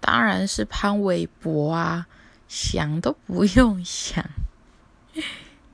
[0.00, 2.06] 当然是潘玮柏啊
[2.48, 4.24] 想都不用想。